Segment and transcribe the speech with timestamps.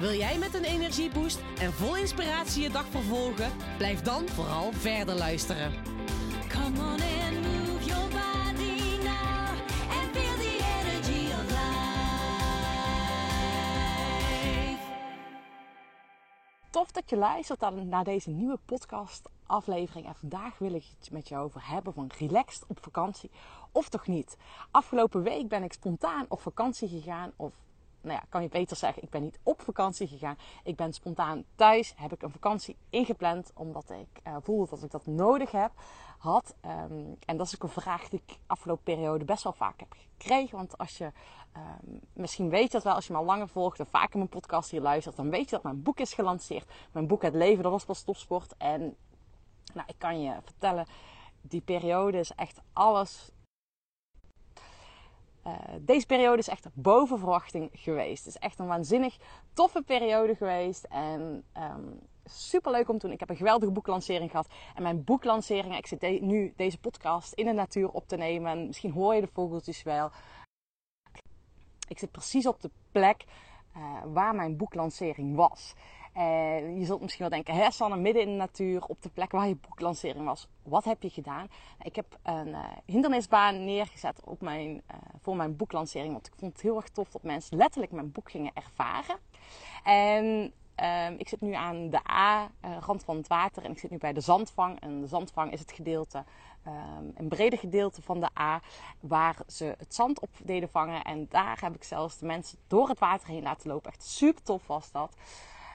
[0.00, 3.52] Wil jij met een energieboost en vol inspiratie je dag vervolgen?
[3.76, 5.72] Blijf dan vooral verder luisteren.
[6.48, 9.48] Come on and move your body now
[9.90, 11.68] and feel the energy of life.
[16.70, 20.06] Tof dat je luistert naar deze nieuwe podcast aflevering.
[20.06, 23.30] En vandaag wil ik het met je over hebben van relaxed op vakantie
[23.72, 24.36] of toch niet.
[24.70, 27.52] Afgelopen week ben ik spontaan op vakantie gegaan of
[28.00, 30.38] nou ja, kan je beter zeggen, ik ben niet op vakantie gegaan.
[30.64, 34.90] Ik ben spontaan thuis, heb ik een vakantie ingepland, omdat ik eh, voelde dat ik
[34.90, 35.72] dat nodig heb,
[36.18, 36.54] had.
[36.60, 39.94] Ehm, en dat is ook een vraag die ik afgelopen periode best wel vaak heb
[40.16, 40.56] gekregen.
[40.56, 41.12] Want als je,
[41.52, 44.70] ehm, misschien weet dat wel, als je me al langer volgt en vaker mijn podcast
[44.70, 46.70] hier luistert, dan weet je dat mijn boek is gelanceerd.
[46.92, 48.54] Mijn boek Het Leven, was pas topsport.
[48.56, 48.96] En
[49.74, 50.86] nou, ik kan je vertellen,
[51.40, 53.30] die periode is echt alles
[55.42, 58.24] eh, deze periode is echt boven verwachting geweest.
[58.24, 59.16] Het is echt een waanzinnig
[59.52, 60.84] toffe periode geweest.
[60.84, 61.44] En
[62.24, 63.14] super leuk om te doen.
[63.14, 64.48] Ik heb een geweldige boeklancering gehad.
[64.74, 68.50] En mijn boeklancering, ik zit nu deze podcast in de natuur op te nemen.
[68.50, 70.10] En misschien hoor je de vogeltjes wel.
[71.88, 73.24] Ik zit precies op de plek
[73.74, 75.74] eh, waar mijn boeklancering was.
[76.12, 79.32] En je zult misschien wel denken, hè Sanne, midden in de natuur, op de plek
[79.32, 80.48] waar je boeklancering was.
[80.62, 81.46] Wat heb je gedaan?
[81.82, 86.12] Ik heb een eh, hindernisbaan neergezet op mijn, eh, voor mijn boeklancering.
[86.12, 89.16] Want ik vond het heel erg tof dat mensen letterlijk mijn boek gingen ervaren.
[89.84, 93.98] En ehm, ik zit nu aan de A-rand van het water en ik zit nu
[93.98, 94.80] bij de zandvang.
[94.80, 96.24] En de zandvang is het gedeelte,
[96.64, 98.60] ehm, een breder gedeelte van de A,
[99.00, 101.02] waar ze het zand op deden vangen.
[101.02, 103.90] En daar heb ik zelfs de mensen door het water heen laten lopen.
[103.90, 105.16] Echt super tof was dat.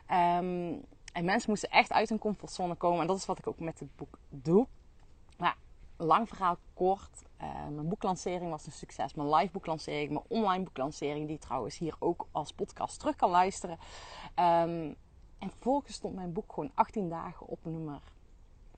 [0.06, 0.74] Ehm,
[1.14, 3.02] en mensen moesten echt uit hun comfortzone komen.
[3.02, 4.68] En dat is wat ik ook met het boek doe.
[5.38, 5.58] Maar
[5.98, 7.24] lang verhaal kort.
[7.38, 9.14] eh, mijn boeklancering was een succes.
[9.14, 13.78] Mijn live boeklancering, mijn online boeklancering, die trouwens hier ook als podcast terug kan luisteren.
[14.36, 14.94] Ehm,
[15.40, 18.02] en vervolgens stond mijn boek gewoon 18 dagen op nummer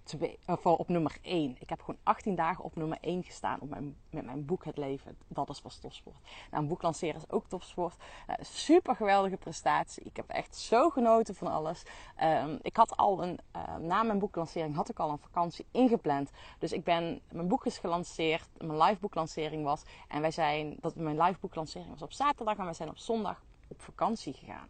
[0.07, 1.55] 2, of op nummer 1.
[1.59, 4.77] Ik heb gewoon 18 dagen op nummer 1 gestaan op mijn, met mijn boek Het
[4.77, 5.17] Leven.
[5.27, 6.17] Dat is pas topsport.
[6.51, 7.95] Nou, een boek lanceren is ook topsport.
[8.29, 10.03] Uh, super geweldige prestatie.
[10.03, 11.83] Ik heb echt zo genoten van alles.
[12.23, 16.31] Um, ik had al een, uh, na mijn boeklancering had ik al een vakantie ingepland.
[16.59, 18.47] Dus ik ben, mijn boek is gelanceerd.
[18.57, 19.83] Mijn live boeklancering was.
[20.07, 22.57] En wij zijn, dat mijn live boeklancering was op zaterdag.
[22.57, 24.67] En wij zijn op zondag op vakantie gegaan.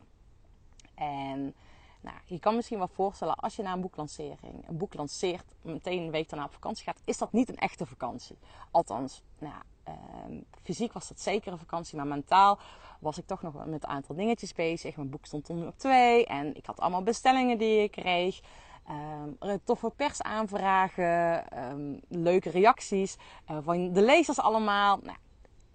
[0.96, 1.56] En
[2.02, 6.04] nou, je kan misschien wel voorstellen, als je na een boeklancering een boek lanceert, meteen
[6.04, 8.38] een week daarna op vakantie gaat, is dat niet een echte vakantie.
[8.72, 9.94] Althans, nou, uh,
[10.64, 12.60] fysiek was dat zeker een vakantie, maar mentaal
[13.00, 14.96] was ik toch nog met een aantal dingetjes bezig.
[14.96, 18.40] Mijn boek stond toen op twee en ik had allemaal bestellingen die ik kreeg.
[18.90, 23.16] Um, toffe persaanvragen, um, leuke reacties
[23.52, 25.00] uh, van de lezers allemaal.
[25.04, 25.18] Nou,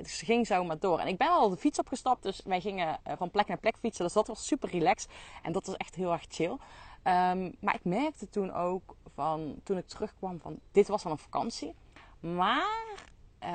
[0.03, 0.99] dus ging zo maar door.
[0.99, 4.05] En ik ben al de fiets opgestapt, dus wij gingen van plek naar plek fietsen.
[4.05, 5.11] Dus dat was super relaxed.
[5.43, 6.51] En dat was echt heel erg chill.
[6.51, 11.19] Um, maar ik merkte toen ook van, toen ik terugkwam van, dit was wel een
[11.19, 11.75] vakantie.
[12.21, 13.07] Maar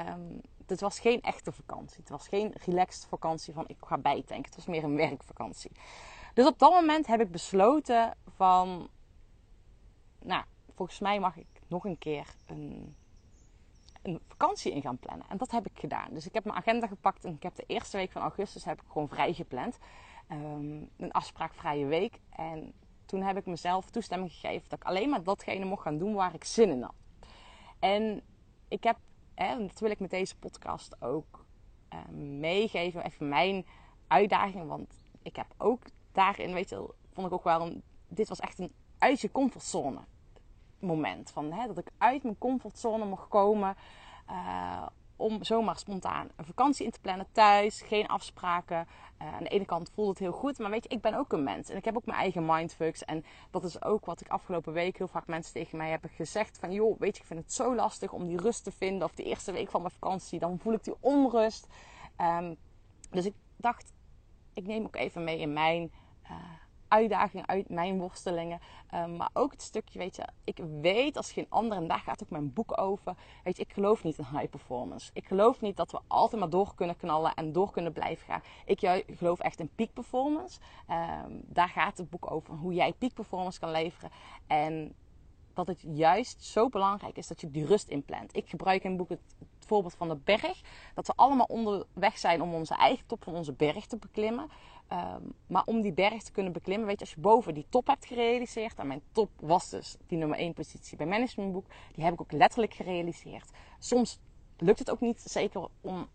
[0.09, 1.97] um, dit was geen echte vakantie.
[1.97, 4.45] Het was geen relaxed vakantie van, ik ga bijtanken.
[4.45, 5.71] Het was meer een werkvakantie.
[6.33, 8.89] Dus op dat moment heb ik besloten van,
[10.19, 10.43] nou,
[10.75, 12.95] volgens mij mag ik nog een keer een
[14.07, 15.25] een vakantie in gaan plannen.
[15.29, 16.13] En dat heb ik gedaan.
[16.13, 18.81] Dus ik heb mijn agenda gepakt en ik heb de eerste week van augustus heb
[18.81, 19.77] ik gewoon vrij gepland.
[20.31, 22.19] Um, een afspraakvrije week.
[22.29, 22.73] En
[23.05, 26.33] toen heb ik mezelf toestemming gegeven dat ik alleen maar datgene mocht gaan doen waar
[26.33, 26.95] ik zin in had.
[27.79, 28.21] En
[28.67, 28.97] ik heb,
[29.35, 31.45] hè, dat wil ik met deze podcast ook
[31.93, 31.99] uh,
[32.39, 33.65] meegeven, even mijn
[34.07, 34.67] uitdaging.
[34.67, 38.71] Want ik heb ook daarin, weet je, vond ik ook wel dit was echt een
[38.97, 39.99] uit je comfortzone
[40.79, 41.31] moment.
[41.31, 43.75] Van, hè, dat ik uit mijn comfortzone mocht komen.
[44.29, 44.85] Uh,
[45.15, 47.81] om zomaar spontaan een vakantie in te plannen thuis.
[47.81, 48.87] Geen afspraken.
[49.21, 50.59] Uh, aan de ene kant voelt het heel goed.
[50.59, 51.69] Maar weet je, ik ben ook een mens.
[51.69, 53.05] En ik heb ook mijn eigen mindfucks.
[53.05, 56.57] En dat is ook wat ik afgelopen week heel vaak mensen tegen mij hebben gezegd.
[56.59, 59.07] Van joh, weet je, ik vind het zo lastig om die rust te vinden.
[59.07, 60.39] Of de eerste week van mijn vakantie.
[60.39, 61.67] Dan voel ik die onrust.
[62.21, 62.55] Um,
[63.09, 63.93] dus ik dacht,
[64.53, 65.91] ik neem ook even mee in mijn...
[66.87, 68.59] Uitdagingen uit mijn worstelingen.
[68.89, 72.23] Ehm, maar ook het stukje, weet je, ik weet als geen ander, en daar gaat
[72.23, 73.15] ook mijn boek over.
[73.43, 75.09] Weet je, ik geloof niet in high performance.
[75.13, 78.41] Ik geloof niet dat we altijd maar door kunnen knallen en door kunnen blijven gaan.
[78.65, 80.59] Ik geloof echt in peak performance.
[80.87, 84.11] Ehm, daar gaat het boek over, hoe jij peak performance kan leveren.
[84.47, 84.95] En
[85.57, 88.35] dat het juist zo belangrijk is dat je die rust inplant.
[88.35, 89.19] Ik gebruik in het boek het
[89.59, 90.61] voorbeeld van de berg.
[90.93, 94.49] Dat we allemaal onderweg zijn om onze eigen top van onze berg te beklimmen.
[94.87, 97.87] Ehm, maar om die berg te kunnen beklimmen, weet je, als je boven die top
[97.87, 98.79] hebt gerealiseerd.
[98.79, 101.65] En mijn top was dus die nummer 1 positie bij Managementboek.
[101.93, 103.49] Die heb ik ook letterlijk gerealiseerd.
[103.79, 104.19] Soms
[104.57, 106.07] lukt het ook niet, zeker om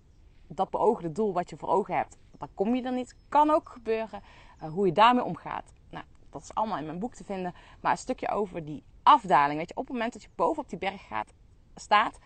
[0.47, 2.17] dat beoogde doel wat je voor ogen hebt.
[2.39, 3.17] Dan kom je er niet.
[3.29, 4.23] Kan ook gebeuren.
[4.61, 5.73] Eh, hoe je daarmee omgaat.
[5.91, 7.55] Nou, dat is allemaal in mijn boek te vinden.
[7.81, 9.59] Maar een stukje over die afdaling.
[9.59, 11.33] Weet je, op het moment dat je boven op die berg gaat,
[11.75, 12.19] staat.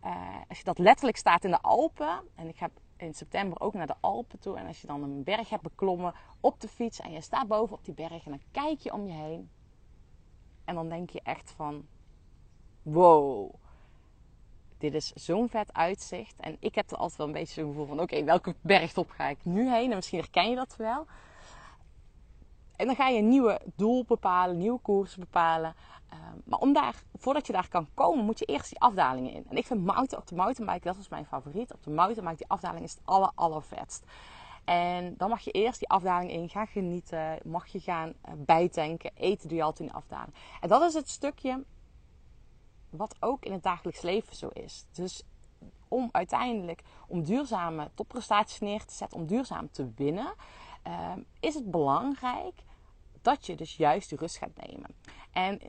[0.00, 0.16] eh,
[0.48, 2.20] als je dat letterlijk staat in de Alpen.
[2.34, 4.56] En ik ga in september ook naar de Alpen toe.
[4.56, 7.00] En als je dan een berg hebt beklommen op de fiets.
[7.00, 8.24] En je staat boven op die berg.
[8.24, 9.50] En dan kijk je om je heen.
[10.64, 11.86] En dan denk je echt van...
[12.82, 13.54] Wow.
[14.78, 16.40] Dit is zo'n vet uitzicht.
[16.40, 18.00] En ik heb er altijd wel een beetje zo'n gevoel van...
[18.00, 19.90] Oké, welke bergtop ga ik nu heen?
[19.90, 21.06] En misschien herken je dat wel.
[22.76, 25.74] En dan ga je een nieuwe doel bepalen, nieuwe koers bepalen.
[26.14, 29.46] Ehm, maar om daar, voordat je daar kan komen, moet je eerst die afdalingen in.
[29.48, 31.72] En ik vind mountain, op de mountainbike, dat was mijn favoriet.
[31.72, 34.04] Op de mountainbike, die afdaling is het aller, allervetst.
[34.64, 37.38] En dan mag je eerst die afdaling in gaan genieten.
[37.44, 39.10] Mag je gaan eh, bijtanken.
[39.14, 40.34] Eten doe je altijd in de afdaling.
[40.60, 41.64] En dat is het stukje
[42.90, 44.86] wat ook in het dagelijks leven zo is.
[44.92, 45.22] Dus
[45.88, 50.34] om uiteindelijk om duurzame topprestaties neer te zetten, om duurzaam te winnen,
[50.82, 52.54] ehm, is het belangrijk
[53.22, 54.90] dat je dus juist de rust gaat nemen.
[55.32, 55.60] En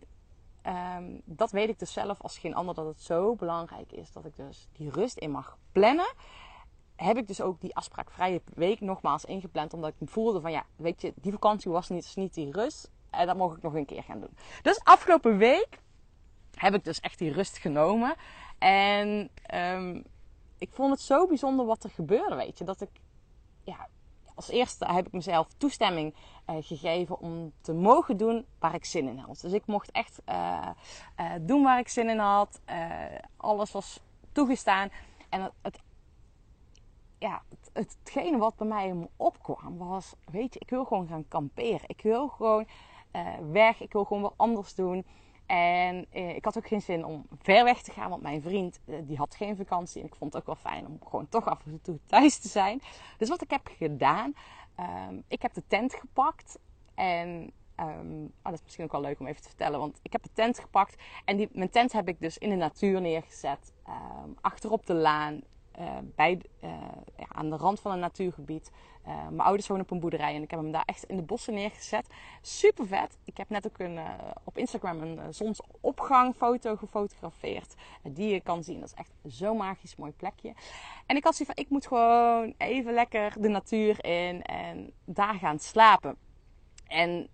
[0.66, 4.26] ehm, dat weet ik dus zelf als geen ander dat het zo belangrijk is dat
[4.26, 6.14] ik dus die rust in mag plannen.
[6.96, 11.02] Heb ik dus ook die afspraakvrije week nogmaals ingepland, omdat ik voelde van ja, weet
[11.02, 12.92] je, die vakantie was niet, niet die rust.
[13.10, 14.38] En dat mocht ik nog een keer gaan doen.
[14.62, 15.80] Dus afgelopen week
[16.56, 18.16] heb ik dus echt die rust genomen.
[18.58, 20.02] En ehm,
[20.58, 22.64] ik vond het zo bijzonder wat er gebeurde, weet je.
[22.64, 22.90] Dat ik,
[23.64, 23.88] ja,
[24.36, 26.14] als eerste heb ik mezelf toestemming
[26.46, 29.40] eh, gegeven om te mogen doen waar ik zin in had.
[29.42, 30.70] Dus ik mocht echt eh,
[31.16, 32.62] eh, doen waar ik zin in had.
[33.38, 34.00] Alles was
[34.32, 34.90] toegestaan.
[35.30, 35.80] En het, het
[37.20, 37.42] ja,
[37.74, 41.88] het, hetgene wat bij mij opkwam was, weet je, ik wil gewoon gaan kamperen.
[41.88, 42.68] Ik wil gewoon
[43.52, 43.82] weg.
[43.82, 45.06] Ik wil gewoon wat anders doen.
[45.46, 48.80] En eh, ik had ook geen zin om ver weg te gaan, want mijn vriend
[48.86, 50.02] eh, die had geen vakantie.
[50.02, 52.48] En ik vond het ook wel fijn om gewoon toch af en toe thuis te
[52.48, 52.82] zijn.
[53.18, 54.34] Dus wat ik heb gedaan,
[54.76, 56.60] ehm, ik heb de tent gepakt.
[56.96, 60.12] En ehm, oh, dat is misschien ook wel leuk om even te vertellen, want ik
[60.12, 61.04] heb de tent gepakt.
[61.26, 65.42] En die, mijn tent heb ik dus in de natuur neergezet, ehm, achterop de laan.
[65.78, 66.70] Eh, bij, eh,
[67.18, 68.72] ja, aan de rand van een natuurgebied.
[69.04, 71.22] Eh, mijn ouders wonen op een boerderij en ik heb hem daar echt in de
[71.22, 72.08] bossen neergezet.
[72.42, 73.18] Super vet.
[73.24, 74.00] Ik heb net ook een,
[74.44, 77.74] op Instagram een zonsopgangfoto gefotografeerd.
[78.04, 78.80] die je kan zien.
[78.80, 80.54] Dat is echt zo'n magisch mooi plekje.
[81.06, 85.36] En ik had zoiets van, ik moet gewoon even lekker de natuur in en daar
[85.36, 86.18] gaan slapen.
[86.88, 87.30] En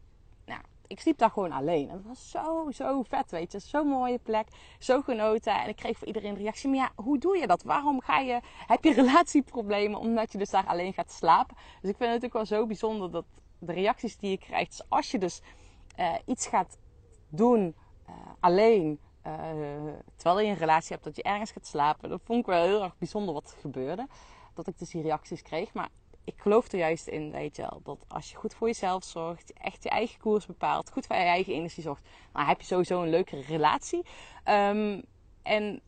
[0.92, 1.90] ik sliep daar gewoon alleen.
[1.90, 3.60] En het was zo, zo vet, weet je.
[3.60, 4.48] Zo'n mooie plek.
[4.80, 5.54] Zo genoten.
[5.62, 6.70] En ik kreeg voor iedereen een reactie.
[6.70, 7.64] Maar ja, hoe doe je dat?
[7.64, 11.56] Waarom ga je, heb je relatieproblemen omdat je dus daar alleen gaat slapen?
[11.82, 13.26] Dus ik vind het ook wel zo bijzonder dat
[13.60, 14.72] de reacties die je krijgt.
[14.72, 15.42] Dus als je dus
[15.96, 16.78] eh, iets gaat
[17.30, 19.00] doen eh, alleen...
[19.22, 19.34] eh,
[20.16, 22.10] terwijl je een relatie hebt, dat je ergens gaat slapen.
[22.10, 24.08] Dat vond ik wel heel erg bijzonder wat er gebeurde.
[24.54, 25.74] Dat ik dus die reacties kreeg.
[25.74, 25.90] Maar
[26.24, 29.54] ik geloof er juist in, weet je wel, dat als je goed voor jezelf zorgt,
[29.54, 33.02] echt je eigen koers bepaalt, goed voor je eigen energie zorgt, dan heb je sowieso
[33.02, 34.06] een leukere relatie.
[34.44, 35.02] Ehm,
[35.42, 35.82] en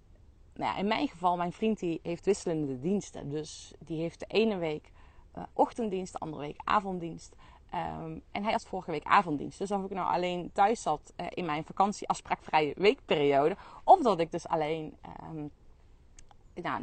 [0.54, 3.30] nou ja, in mijn geval, mijn vriend die heeft wisselende diensten.
[3.30, 4.92] Dus die heeft de ene week
[5.32, 7.36] eh, ochtenddienst, de andere week avonddienst.
[7.70, 9.58] Ehm, en hij had vorige week avonddienst.
[9.58, 13.56] Dus of ik nou alleen thuis zat eh, in mijn vakantie afspraakvrije weekperiode.
[13.84, 15.48] Of dat ik dus alleen ehm,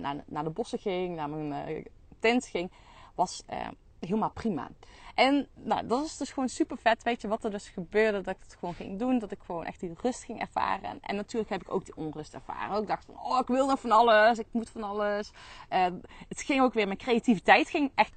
[0.00, 1.84] naar, naar de bossen ging, naar mijn eh,
[2.18, 2.70] tent ging,
[3.14, 3.68] was eh,
[4.00, 4.70] helemaal prima.
[5.14, 7.02] En nou, dat is dus gewoon super vet.
[7.02, 8.20] Weet je wat er dus gebeurde?
[8.20, 9.18] Dat ik het gewoon ging doen.
[9.18, 11.00] Dat ik gewoon echt die rust ging ervaren.
[11.00, 12.82] En, natuurlijk heb ik ook die onrust ervaren.
[12.82, 14.38] Ik dacht van, oh, ik wil nog van alles.
[14.38, 15.30] Ik moet van alles.
[15.68, 15.86] Eh,
[16.28, 18.14] het ging ook weer, mijn creativiteit ging echt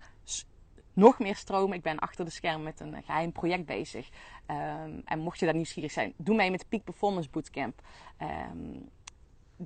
[0.93, 1.77] nog meer stromen.
[1.77, 4.09] Ik ben achter de scherm met een geheim project bezig.
[4.45, 7.81] Ehm, en mocht je daar nieuwsgierig zijn, doe mee met de Peak Performance Bootcamp.
[8.17, 8.79] Ehm,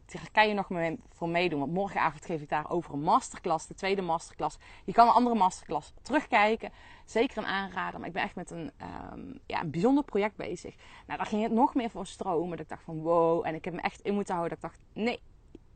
[0.06, 1.60] daar kan je nog mee, voor meedoen.
[1.60, 4.58] Want morgenavond geef ik daar over een masterclass, de tweede masterclass.
[4.86, 6.72] Je kan een andere masterclass terugkijken.
[7.06, 8.00] Zeker een aanrader.
[8.00, 10.76] Maar ik ben echt met een, ehm, ja, een bijzonder project bezig.
[11.06, 12.50] Nou, daar ging het nog meer voor stromen.
[12.50, 13.46] Dat ik dacht van wow.
[13.46, 14.58] En ik heb me echt in moeten houden.
[14.60, 15.20] Dat ik dacht, nee,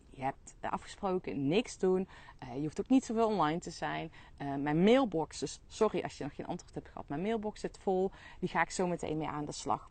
[0.10, 2.08] je hebt afgesproken niks doen.
[2.40, 4.12] Eh, je hoeft ook niet zoveel online te zijn.
[4.38, 7.08] Eh, mijn mailbox, dus sorry als je nog geen antwoord hebt gehad.
[7.08, 8.12] Mijn mailbox zit vol.
[8.40, 9.90] Die ga ik zo meteen mee aan de slag.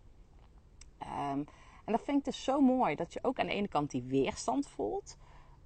[0.98, 1.42] Ehm,
[1.90, 2.94] en dat vind ik dus zo mooi.
[2.94, 5.16] Dat je ook aan de ene kant die weerstand voelt.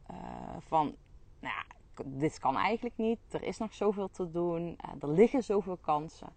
[0.07, 0.17] eh,
[0.59, 0.95] van,
[1.41, 1.65] nou ja,
[2.05, 3.19] dit kan eigenlijk niet.
[3.31, 4.77] Er is nog zoveel te doen.
[4.79, 6.33] eh, er liggen zoveel kansen.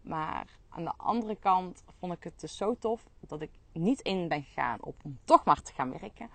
[0.00, 4.28] Maar aan de andere kant vond ik het dus zo tof dat ik niet in
[4.28, 6.30] ben gegaan op om toch maar te gaan werken.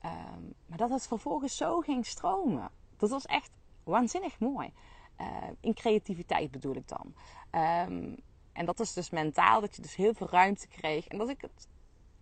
[0.00, 2.70] Ehm, maar dat het vervolgens zo ging stromen.
[2.96, 3.50] Dat was echt
[3.84, 4.72] waanzinnig mooi.
[5.16, 5.26] Eh,
[5.60, 7.14] in creativiteit bedoel ik dan.
[7.50, 8.14] Ehm,
[8.52, 11.06] en dat is dus mentaal, dat je dus heel veel ruimte kreeg.
[11.08, 11.68] En dat ik het,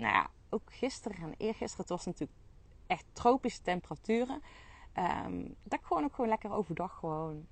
[0.03, 2.39] nou ja, ook gisteren en eergisteren, het was natuurlijk
[2.87, 4.43] echt tropische temperaturen.
[4.93, 7.47] Ehm, dat ik gewoon ook gewoon lekker overdag gewoon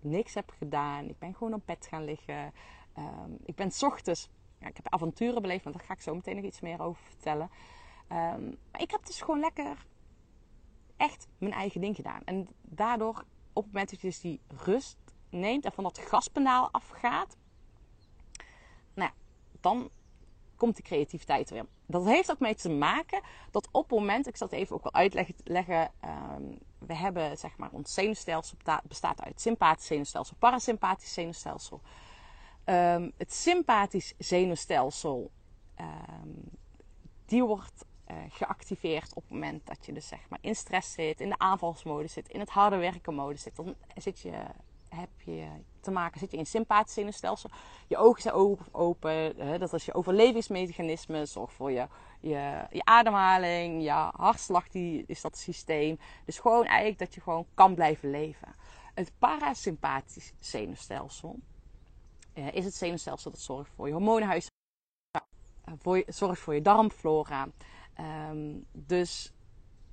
[0.00, 1.08] niks heb gedaan.
[1.08, 2.52] Ik ben gewoon op bed gaan liggen.
[2.92, 4.28] Ehm, ik ben 's ochtends,
[4.58, 7.02] ja, ik heb avonturen beleefd, maar daar ga ik zo meteen nog iets meer over
[7.02, 7.50] vertellen.
[8.08, 9.86] Ehm, maar ik heb dus gewoon lekker
[10.96, 12.20] echt mijn eigen ding gedaan.
[12.24, 14.98] En daardoor, op het moment dat je dus die rust
[15.30, 17.36] neemt en van dat gaspedaal afgaat,
[18.94, 19.10] nou
[19.60, 19.90] dan
[20.60, 21.66] komt die creativiteit weer.
[21.86, 24.82] Dat heeft ook mee te maken dat op het moment, ik zal het even ook
[24.82, 26.42] wel uitleggen, leggen, ehm,
[26.78, 31.80] we hebben zeg maar ons zenuwstelsel besta- bestaat uit sympathisch zenuwstelsel, parasympathisch zenuwstelsel.
[32.64, 35.30] Ehm, het sympathisch zenuwstelsel,
[35.74, 36.28] ehm,
[37.26, 41.20] die wordt eh, geactiveerd op het moment dat je dus zeg maar in stress zit,
[41.20, 43.56] in de aanvalsmodus zit, in het harde werken modus zit.
[43.56, 44.32] Dan zit je,
[44.90, 45.48] heb je
[45.80, 47.50] te maken, zit je in het sympathisch zenuwstelsel.
[47.86, 51.86] Je ogen zijn open, open hè, dat is je overlevingsmechanisme, zorgt voor je,
[52.20, 55.98] je, je ademhaling, je hartslag, die is dat systeem.
[56.24, 58.54] Dus gewoon eigenlijk dat je gewoon kan blijven leven.
[58.94, 61.38] Het parasympathisch zenuwstelsel
[62.32, 64.46] eh, is het zenuwstelsel dat zorgt voor je hormonenhuis,
[65.10, 67.48] eh, voor je, zorgt voor je darmflora.
[67.94, 69.32] Ehm, dus,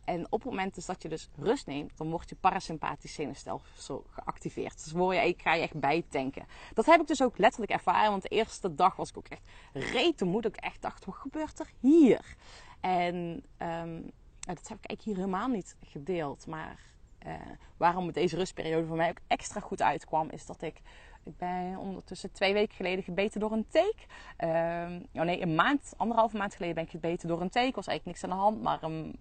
[0.08, 4.06] en op het moment dus dat je dus rust neemt, dan wordt je parasympathisch zenuwstelsel
[4.10, 4.84] geactiveerd.
[4.84, 6.46] Dus word je, ik ga je echt bijtanken.
[6.74, 10.22] Dat heb ik dus ook letterlijk ervaren, want de eerste dag was ik ook echt
[10.22, 10.42] moe.
[10.42, 12.36] Dat ik echt dacht, wat gebeurt er hier?
[12.80, 14.02] En ehm,
[14.40, 16.48] dat heb ik eigenlijk hier helemaal niet gedeeld.
[16.48, 16.80] Maar
[17.18, 17.34] eh,
[17.78, 20.82] waarom deze rustperiode voor mij ook extra goed uitkwam, is dat ik
[21.24, 24.06] ik ben ondertussen twee weken geleden gebeten door een teek.
[24.38, 27.76] Ehm, oh nee, een maand, anderhalve maand geleden ben ik gebeten door een teek.
[27.76, 29.14] was eigenlijk niks aan de hand, maar um,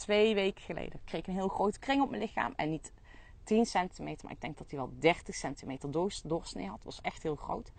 [0.00, 2.52] twee weken geleden kreeg ik een heel grote kring op mijn lichaam.
[2.56, 2.92] En niet
[3.44, 6.84] 10 centimeter, maar ik denk dat hij wel 30 centimeter doors, doorsnee had.
[6.84, 7.72] Was echt heel groot.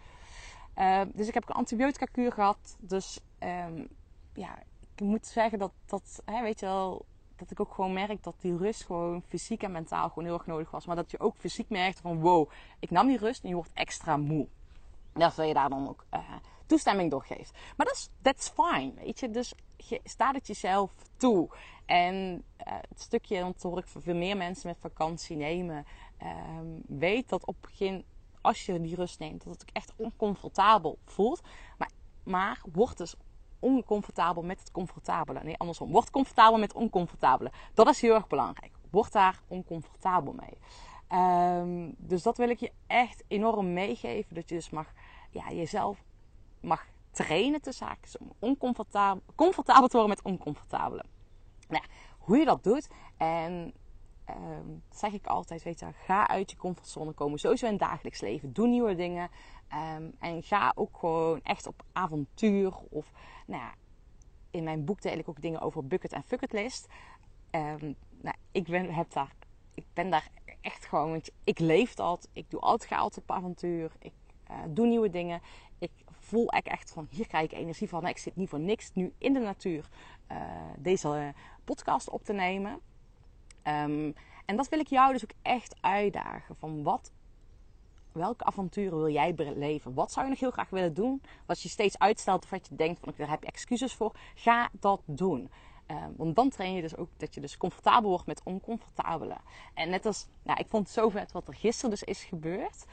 [0.77, 2.77] Uh, dus ik heb een antibiotica kuur gehad.
[2.79, 3.87] Dus um,
[4.33, 4.59] ja,
[4.95, 8.35] ik moet zeggen dat, dat hè, weet je wel, dat ik ook gewoon merk dat
[8.39, 10.85] die rust gewoon fysiek en mentaal gewoon heel erg nodig was.
[10.85, 12.49] Maar dat je ook fysiek merkte van wow,
[12.79, 14.47] ik nam die rust en je wordt extra moe.
[15.13, 16.19] Dat wil je daar dan ook uh,
[16.65, 17.51] toestemming door geeft.
[17.77, 19.29] Maar dat is that's fine, weet je.
[19.29, 19.53] Dus
[19.89, 21.49] je staat het jezelf toe.
[21.85, 22.15] En
[22.67, 25.85] uh, het stukje, want hoor ik veel meer mensen met vakantie nemen.
[26.57, 28.05] Um, weet dat op het begin,
[28.41, 31.41] als je die rust neemt, dat het ook echt oncomfortabel voelt.
[31.77, 31.89] Maar,
[32.23, 33.15] maar wordt dus
[33.59, 35.43] oncomfortabel met het comfortabele.
[35.43, 35.91] Nee, andersom.
[35.91, 37.51] Word comfortabel met oncomfortabele.
[37.73, 38.71] Dat is heel erg belangrijk.
[38.89, 40.57] Word daar oncomfortabel mee.
[41.19, 44.35] Um, dus dat wil ik je echt enorm meegeven.
[44.35, 44.93] Dat je dus mag,
[45.29, 46.03] ja, jezelf
[46.59, 48.19] mag trainen te zaken.
[48.19, 51.03] Om oncomfortabel comfortabel te worden met oncomfortabele.
[51.67, 51.83] Nou,
[52.17, 52.89] hoe je dat doet.
[53.17, 53.73] En
[54.29, 57.39] um, zeg ik altijd, weet je, ga uit je comfortzone komen.
[57.39, 58.53] Sowieso in het dagelijks leven.
[58.53, 59.29] Doe nieuwe dingen.
[59.97, 62.73] Um, en ga ook gewoon echt op avontuur.
[62.89, 63.11] Of
[63.47, 63.73] nou ja,
[64.51, 66.87] in mijn boek deel ik ook dingen over bucket en fucket list.
[67.51, 69.35] Um, nou, ik ben, heb daar,
[69.73, 70.29] ik ben daar
[70.61, 72.29] echt gewoon, ik leef dat.
[72.33, 73.91] Ik doe altijd, ga altijd op avontuur.
[73.99, 74.13] Ik
[74.51, 75.41] uh, doe nieuwe dingen.
[75.79, 75.91] Ik
[76.31, 78.07] voel echt van, hier krijg ik energie van.
[78.07, 79.89] Ik zit niet voor niks nu in de natuur
[80.31, 80.37] uh,
[80.77, 81.33] deze
[81.63, 82.71] podcast op te nemen.
[83.67, 84.13] Um,
[84.45, 86.55] en dat wil ik jou dus ook echt uitdagen.
[86.55, 87.11] Van wat
[88.11, 89.93] welke avonturen wil jij beleven?
[89.93, 91.21] Wat zou je nog heel graag willen doen?
[91.45, 94.15] Wat je steeds uitstelt of wat je denkt van daar heb excuses voor.
[94.35, 95.51] Ga dat doen.
[95.87, 99.37] Uh, want dan train je dus ook dat je dus comfortabel wordt met oncomfortabele.
[99.73, 102.85] En net als, nou, ik vond het zo vet wat er gisteren dus is gebeurd.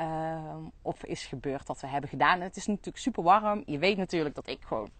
[0.00, 2.40] Uh, of is gebeurd dat we hebben gedaan.
[2.40, 3.62] Het is natuurlijk super warm.
[3.66, 4.90] Je weet natuurlijk dat ik gewoon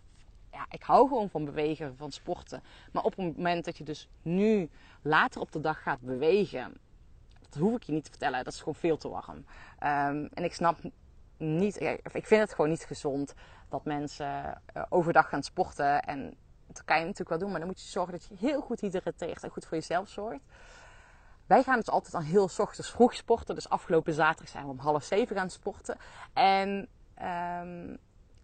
[0.56, 2.62] ja, ik hou gewoon van bewegen, van sporten.
[2.92, 4.68] Maar op het moment dat je dus nu
[5.02, 6.74] later op de dag gaat bewegen,
[7.40, 8.44] dat hoef ik je niet te vertellen.
[8.44, 9.36] Dat is gewoon veel te warm.
[9.36, 9.44] Um,
[10.34, 10.78] en ik snap
[11.36, 11.80] niet,
[12.12, 13.34] ik vind het gewoon niet gezond
[13.68, 16.02] dat mensen uh, overdag gaan sporten.
[16.02, 16.36] En
[16.66, 18.80] dat kan je natuurlijk wel doen, maar dan moet je zorgen dat je heel goed
[18.80, 20.44] hydrateert en goed voor jezelf zorgt.
[21.46, 23.54] Wij gaan dus altijd al heel ochtends vroeg sporten.
[23.54, 25.96] Dus afgelopen zaterdag zijn we om half zeven gaan sporten.
[26.32, 26.88] En
[27.22, 27.98] um,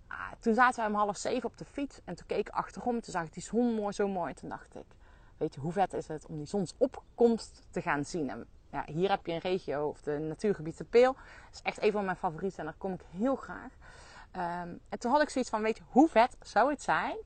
[0.06, 2.00] ah, toen zaten we om half zeven op de fiets.
[2.04, 3.00] En toen keek ik achterom.
[3.00, 4.28] Toen zag ik die zon mooi, zo mooi.
[4.28, 4.86] En toen dacht ik,
[5.36, 8.30] weet je, hoe vet is het om die zonsopkomst te gaan zien?
[8.30, 11.12] En ja, hier heb je een regio, of de natuurgebied de Peel.
[11.12, 13.72] Dat is echt een van mijn favorieten en daar kom ik heel graag.
[14.30, 17.16] Ehm, en toen had ik zoiets van, weet je, hoe vet zou het zijn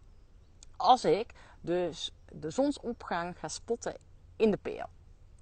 [0.77, 3.97] als ik dus de zonsopgang ga spotten
[4.37, 4.89] in de Peel?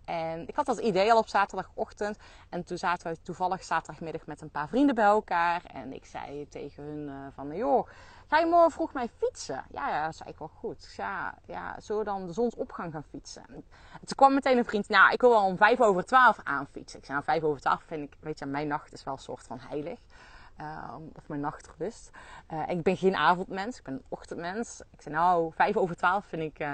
[0.04, 2.18] En ik had dat idee al op zaterdagochtend.
[2.48, 5.64] En toen zaten we toevallig zaterdagmiddag met een paar vrienden bij elkaar.
[5.64, 7.88] En ik zei tegen hun uh, van, joh,
[8.28, 9.64] ga je morgen vroeg mij fietsen?
[9.70, 10.94] Ja, ja, dat zei ik wel goed.
[10.96, 13.44] Ja, ja, zullen dan de zonsopgang gaan fietsen?
[13.48, 13.64] En
[14.04, 16.98] toen kwam meteen een vriend, nou, ik wil wel om vijf over twaalf aanfietsen.
[16.98, 19.20] Ik zei, nou, vijf over twaalf vind ik, weet je, mijn nacht is wel een
[19.20, 19.98] soort van heilig.
[20.60, 22.10] Uh, of mijn nachtrust.
[22.52, 24.80] Uh, ik ben geen avondmens, ik ben een ochtendmens.
[24.92, 26.68] Ik zei, nou, vijf over twaalf vind ik uh,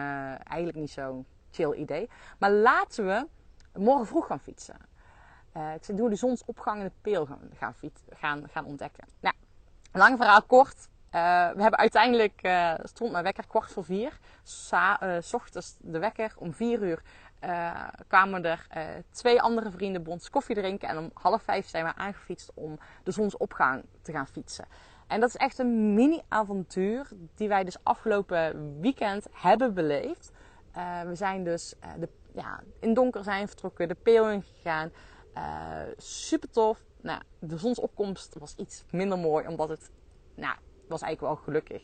[0.49, 2.11] eigenlijk niet zo'n chill idee.
[2.39, 3.27] Maar laten we
[3.79, 4.77] morgen vroeg gaan fietsen.
[5.57, 7.75] Uh, ik zei, doen we de zonsopgang in de peel gaan, gaan,
[8.11, 9.05] gaan, gaan ontdekken.
[9.21, 9.35] Nou,
[9.93, 10.89] lang verhaal kort.
[11.07, 14.19] Uh, we hebben uiteindelijk, uh, stond mijn wekker kwart voor vier.
[14.43, 14.99] Sa
[15.33, 17.03] ochtends de wekker om vier uur.
[18.07, 18.67] kwamen er
[19.11, 20.89] twee andere vrienden bij ons koffie drinken.
[20.89, 24.67] En om half vijf zijn we aangefietst om de zonsopgang te gaan fietsen.
[25.07, 30.33] En dat is echt een mini-avontuur die wij dus afgelopen weekend hebben beleefd.
[30.77, 34.93] Uh, we zijn dus uh, de, ja, in donker zijn vertrokken, de peel gegaan.
[35.37, 35.43] Uh,
[35.97, 36.79] super tof.
[37.01, 39.91] Nou, de zonsopkomst was iets minder mooi, omdat het,
[40.35, 40.57] nou,
[40.89, 41.83] was eigenlijk wel gelukkig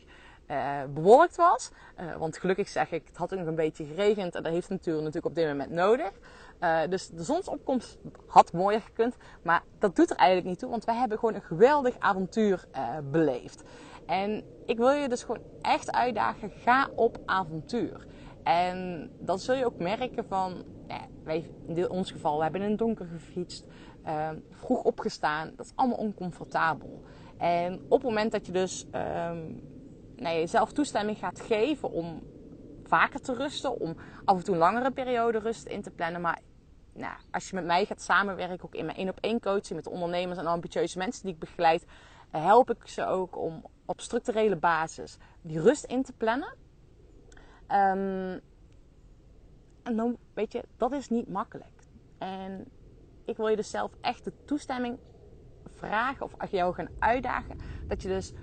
[0.93, 1.71] bewolkt was.
[2.17, 5.05] want gelukkig zeg ik, het had ook nog een beetje geregend en dat heeft natuurlijk,
[5.05, 6.11] natuurlijk op dit moment nodig.
[6.89, 10.95] dus de zonsopkomst had mooier gekund, maar dat doet er eigenlijk niet toe, want wij
[10.95, 12.67] hebben gewoon een geweldig avontuur
[13.11, 13.63] beleefd.
[14.05, 18.07] En ik wil je dus gewoon echt uitdagen, ga op avontuur.
[18.47, 22.69] En dat zul je ook merken van, ja, wij, in ons geval, we hebben in
[22.69, 23.67] het donker gefietst,
[24.05, 25.51] uh, vroeg opgestaan.
[25.55, 27.03] Dat is allemaal oncomfortabel.
[27.37, 29.61] En op het moment dat je dus um,
[30.15, 32.21] nou, jezelf toestemming gaat geven om
[32.83, 36.21] vaker te rusten, om af en toe een langere periode rust in te plannen.
[36.21, 36.39] Maar
[36.93, 39.83] nou, als je met mij gaat samenwerken, ook in mijn één op één coaching met
[39.83, 41.85] de ondernemers en ambitieuze mensen die ik begeleid,
[42.29, 46.65] help ik ze ook om op structurele basis die rust in te plannen.
[47.71, 48.41] Um,
[49.83, 51.83] en dan, weet je, dat is niet makkelijk.
[52.17, 52.65] En
[53.25, 54.97] ik wil je dus zelf echt de toestemming
[55.65, 57.57] vragen of jou gaan uitdagen,
[57.87, 58.33] dat je dus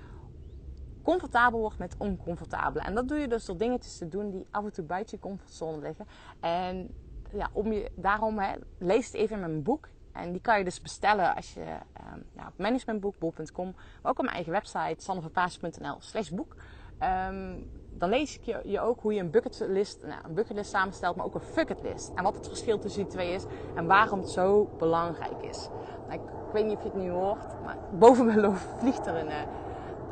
[1.02, 2.84] comfortabel wordt met oncomfortabele.
[2.84, 5.22] En dat doe je dus door dingetjes te doen die af en toe buiten je
[5.22, 6.06] comfortzone liggen.
[6.40, 6.94] En
[7.32, 9.88] ja, om je, daarom hè, lees het even in mijn boek.
[10.12, 14.24] En die kan je dus bestellen als je um, nou, op managementboek.com, maar ook op
[14.24, 16.56] mijn eigen website sanneverpaas.nl slash boek.
[17.02, 21.16] Um, dan lees ik je, je ook hoe je een bucketlist, nou, een bucketlist samenstelt,
[21.16, 22.12] maar ook een fucketlist.
[22.14, 25.68] En wat het verschil tussen die twee is en waarom het zo belangrijk is.
[26.08, 29.16] Nou, ik, weet niet of je het nu hoort, maar boven mijn loop vliegt er
[29.16, 29.34] een, uh,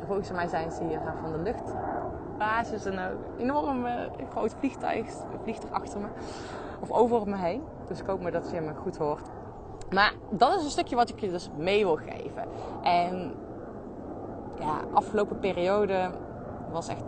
[0.05, 2.99] volgens mij zijn ze hier van de luchtbasis, een
[3.37, 3.93] enorm uh,
[4.29, 5.07] groot vliegtuig
[5.41, 6.07] vliegt er achter me.
[6.79, 7.63] Of over me heen.
[7.87, 9.29] Dus ik hoop maar dat je me goed hoort.
[9.89, 12.43] Maar dat is een stukje wat ik je dus mee wil geven.
[12.81, 13.33] En
[14.59, 16.11] ja, afgelopen periode
[16.71, 17.03] was echt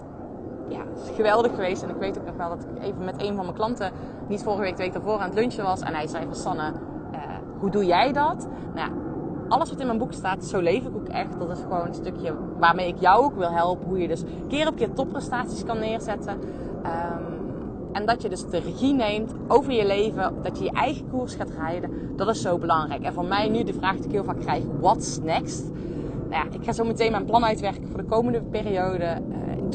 [0.67, 0.82] ja,
[1.15, 1.84] geweldig geweest.
[1.84, 3.91] En ik weet ook nog wel dat ik even met een van mijn klanten,
[4.28, 5.80] niet vorige week, de week daarvoor, aan het lunchen was.
[5.80, 6.71] En hij zei van Sanne,
[7.13, 7.19] uh,
[7.60, 8.47] hoe doe jij dat?
[8.73, 8.95] Nou ja,
[9.47, 11.39] alles wat in mijn boek staat, zo leef ik ook echt.
[11.39, 13.88] Dat is gewoon een stukje waarmee ik jou ook wil helpen.
[13.88, 16.34] Hoe je dus keer op keer topprestaties kan neerzetten.
[16.34, 17.36] Um,
[17.91, 20.34] en dat je dus de regie neemt over je leven.
[20.41, 21.91] Dat je je eigen koers gaat rijden.
[22.15, 23.04] Dat is zo belangrijk.
[23.04, 24.63] En voor mij nu de vraag die ik heel vaak krijg.
[24.80, 25.71] What's next?
[26.30, 29.21] Nou ja, ik ga zo meteen mijn plan uitwerken voor de komende periode.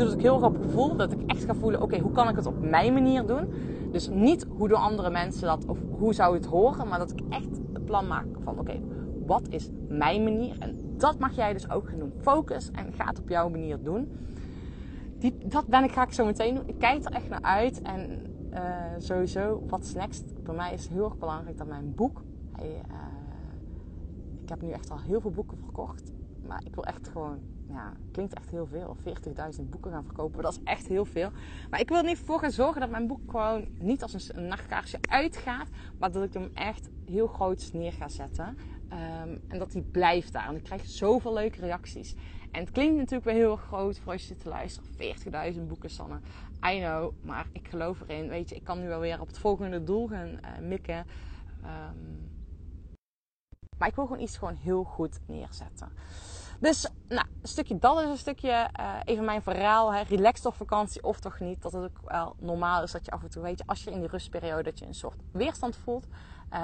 [0.00, 0.96] Het ook heel op gevoel.
[0.96, 3.52] Dat ik echt ga voelen, oké, hoe kan ik het op mijn manier doen?
[3.92, 6.88] Dus niet hoe doen andere mensen dat of hoe zou het horen.
[6.88, 8.80] Maar dat ik echt een plan maak van, oké,
[9.26, 10.56] wat is mijn manier?
[10.58, 12.12] En dat mag jij dus ook gaan doen.
[12.20, 14.12] Focus en ga het op jouw manier doen.
[15.18, 16.68] Die, dat ben ik, ga ik zo meteen doen.
[16.68, 17.82] Ik kijk er echt naar uit.
[17.82, 18.58] En uh,
[18.98, 20.42] sowieso, wat next?
[20.44, 22.22] Bij mij is heel erg belangrijk dat mijn boek...
[22.58, 22.64] Uh,
[24.42, 26.12] ik heb nu echt al heel veel boeken verkocht.
[26.46, 27.38] Maar ik wil echt gewoon
[27.70, 28.96] ja, klinkt echt heel veel.
[29.60, 31.30] 40.000 boeken gaan verkopen, dat is echt heel veel.
[31.70, 34.46] Maar ik wil er niet voor gaan zorgen dat mijn boek gewoon niet als een,
[34.46, 38.56] nachtkaarsje uitgaat, maar dat ik hem echt heel groot neer ga zetten.
[38.92, 40.48] Um, en dat hij blijft daar.
[40.48, 42.14] En ik krijg zoveel leuke reacties.
[42.50, 45.54] En het klinkt natuurlijk wel heel groot voor als je zit te luisteren.
[45.54, 46.20] 40.000 boeken, Sanne.
[46.66, 48.28] I know, maar ik geloof erin.
[48.28, 51.06] Weet je, ik kan nu wel weer op het volgende doel gaan uh, mikken.
[51.64, 52.30] Um,
[53.80, 55.88] maar ik wil gewoon iets gewoon heel goed neerzetten.
[56.60, 59.92] Dus nou, een stukje dat is een stukje uh, even mijn verhaal.
[59.92, 60.00] Hè.
[60.02, 61.62] Relaxed op vakantie of toch niet.
[61.62, 63.90] Dat het ook wel normaal is dat je af en toe weet je, als je
[63.90, 66.06] in die rustperiode dat je een soort weerstand voelt.
[66.06, 66.58] Uh,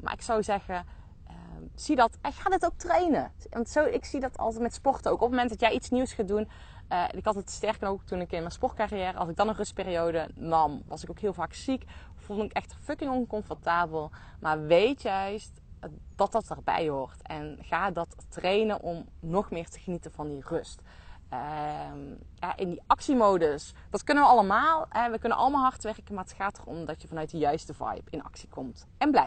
[0.00, 0.86] maar ik zou zeggen,
[1.30, 1.34] uh,
[1.74, 2.18] zie dat.
[2.20, 3.32] En ga dit ook trainen.
[3.50, 5.16] Want zo, ik zie dat altijd met sporten ook.
[5.16, 6.48] Op het moment dat jij iets nieuws gaat doen,
[6.88, 9.54] Eh, ik had het sterker ook toen ik in mijn sportcarrière, als ik dan een
[9.54, 11.84] rustperiode nam, was ik ook heel vaak ziek.
[12.16, 14.10] Voelde ik echt fucking oncomfortabel.
[14.40, 15.60] Maar weet juist
[16.16, 17.22] dat dat erbij hoort.
[17.22, 20.80] En ga dat trainen om nog meer te genieten van die rust.
[21.28, 24.86] Ehm, ja, in die actiemodus, dat kunnen we allemaal.
[24.88, 25.10] Hè?
[25.10, 28.10] We kunnen allemaal hard werken, maar het gaat erom dat je vanuit de juiste vibe
[28.10, 28.86] in actie komt.
[28.98, 29.26] En blijf.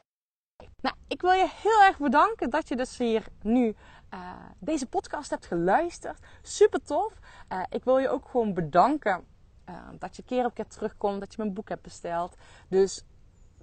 [0.82, 3.76] Nou, ik wil je heel erg bedanken dat je dus hier nu
[4.14, 6.20] uh, deze podcast hebt geluisterd.
[6.42, 7.14] Super tof.
[7.50, 9.26] Uh, ik wil je ook gewoon bedanken
[9.70, 12.36] uh, dat je keer op keer terugkomt, dat je mijn boek hebt besteld.
[12.68, 13.06] Dus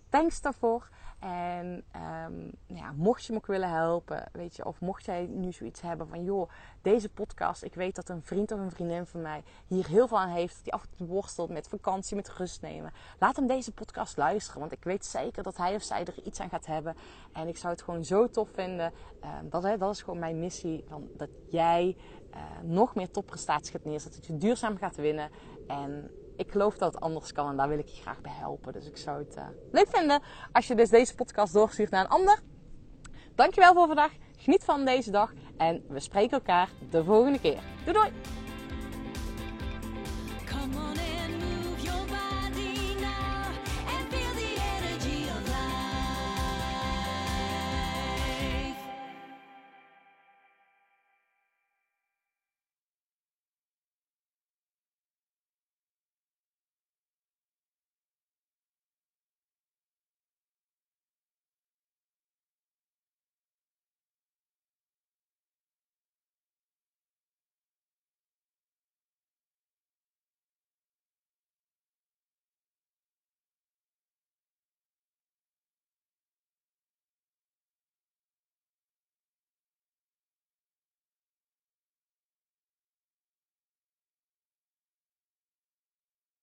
[0.09, 0.89] thanks daarvoor.
[1.19, 1.85] En
[2.27, 5.81] um, ja, mocht je me ook willen helpen, weet je, of mocht jij nu zoiets
[5.81, 6.51] hebben van, joh,
[6.83, 10.19] deze podcast, ik weet dat een vriend of een vriendin van mij hier heel veel
[10.19, 12.93] aan heeft, die af en toe worstelt met vakantie, met rust nemen.
[13.19, 16.41] Laat hem deze podcast luisteren, want ik weet zeker dat hij of zij er iets
[16.41, 16.97] aan gaat hebben.
[17.33, 18.93] En ik zou het gewoon zo tof vinden.
[19.41, 21.97] Um, dat, hè, dat is gewoon mijn missie, van, dat jij
[22.35, 25.31] uh, nog meer topprestaties gaat neerzetten, dat je duurzaam gaat winnen.
[25.67, 28.73] En ik geloof dat het anders kan en daar wil ik je graag bij helpen.
[28.73, 30.23] Dus ik zou het uh, leuk vinden
[30.53, 32.39] als je dus deze podcast doorstuurt naar een ander.
[33.35, 34.13] Dankjewel voor vandaag.
[34.37, 37.61] Geniet van deze dag en we spreken elkaar de volgende keer.
[37.85, 38.48] Doei doei!